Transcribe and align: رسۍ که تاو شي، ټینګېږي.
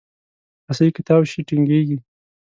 رسۍ 0.67 0.87
که 0.95 1.01
تاو 1.07 1.21
شي، 1.31 1.41
ټینګېږي. 1.47 1.97